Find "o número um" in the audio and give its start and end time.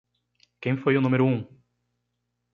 0.97-1.45